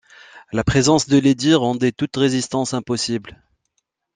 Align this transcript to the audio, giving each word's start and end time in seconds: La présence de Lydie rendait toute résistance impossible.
La 0.51 0.63
présence 0.63 1.07
de 1.07 1.19
Lydie 1.19 1.53
rendait 1.53 1.91
toute 1.91 2.17
résistance 2.17 2.73
impossible. 2.73 3.39